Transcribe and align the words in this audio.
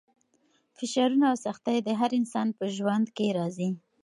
فشارونه 0.77 1.25
او 1.31 1.37
سختۍ 1.45 1.77
د 1.83 1.89
هر 1.99 2.11
انسان 2.19 2.47
په 2.57 2.65
ژوند 2.77 3.07
کې 3.15 3.27
راځي. 3.37 3.69